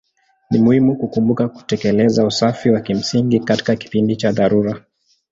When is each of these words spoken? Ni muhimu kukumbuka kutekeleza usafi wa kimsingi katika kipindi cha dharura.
Ni 0.51 0.59
muhimu 0.59 0.97
kukumbuka 0.97 1.47
kutekeleza 1.49 2.25
usafi 2.25 2.69
wa 2.69 2.81
kimsingi 2.81 3.39
katika 3.39 3.75
kipindi 3.75 4.15
cha 4.15 4.31
dharura. 4.31 4.85